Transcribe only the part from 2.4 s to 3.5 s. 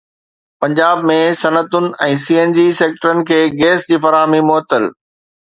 N G سيڪٽرن کي